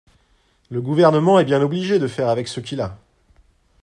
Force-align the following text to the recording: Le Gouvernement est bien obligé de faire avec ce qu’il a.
Le 0.71 0.81
Gouvernement 0.81 1.37
est 1.39 1.45
bien 1.45 1.61
obligé 1.61 1.99
de 1.99 2.07
faire 2.07 2.29
avec 2.29 2.47
ce 2.47 2.59
qu’il 2.59 2.81
a. 2.81 2.97